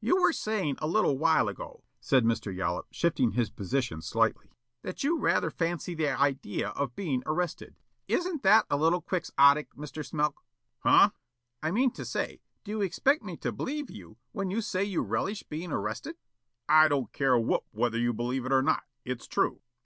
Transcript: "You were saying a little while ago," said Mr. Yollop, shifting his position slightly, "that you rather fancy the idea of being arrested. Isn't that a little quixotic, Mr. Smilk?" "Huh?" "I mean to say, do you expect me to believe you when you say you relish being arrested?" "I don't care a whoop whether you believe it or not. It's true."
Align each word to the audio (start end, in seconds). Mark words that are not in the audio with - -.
"You 0.00 0.18
were 0.22 0.32
saying 0.32 0.76
a 0.78 0.86
little 0.86 1.18
while 1.18 1.46
ago," 1.46 1.84
said 2.00 2.24
Mr. 2.24 2.56
Yollop, 2.56 2.86
shifting 2.90 3.32
his 3.32 3.50
position 3.50 4.00
slightly, 4.00 4.54
"that 4.80 5.04
you 5.04 5.18
rather 5.18 5.50
fancy 5.50 5.94
the 5.94 6.08
idea 6.08 6.70
of 6.70 6.96
being 6.96 7.22
arrested. 7.26 7.76
Isn't 8.06 8.42
that 8.44 8.64
a 8.70 8.78
little 8.78 9.02
quixotic, 9.02 9.74
Mr. 9.74 10.02
Smilk?" 10.02 10.36
"Huh?" 10.78 11.10
"I 11.62 11.70
mean 11.70 11.90
to 11.90 12.06
say, 12.06 12.40
do 12.64 12.70
you 12.70 12.80
expect 12.80 13.22
me 13.22 13.36
to 13.36 13.52
believe 13.52 13.90
you 13.90 14.16
when 14.32 14.50
you 14.50 14.62
say 14.62 14.82
you 14.84 15.02
relish 15.02 15.42
being 15.42 15.70
arrested?" 15.70 16.16
"I 16.66 16.88
don't 16.88 17.12
care 17.12 17.34
a 17.34 17.38
whoop 17.40 17.66
whether 17.72 17.98
you 17.98 18.14
believe 18.14 18.46
it 18.46 18.52
or 18.52 18.62
not. 18.62 18.84
It's 19.04 19.26
true." 19.26 19.60